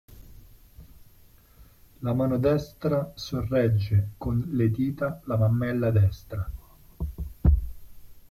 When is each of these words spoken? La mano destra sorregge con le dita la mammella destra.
La 2.07 2.13
mano 2.21 2.39
destra 2.39 3.11
sorregge 3.13 4.13
con 4.17 4.39
le 4.53 4.67
dita 4.71 5.21
la 5.25 5.37
mammella 5.37 5.91
destra. 5.91 6.51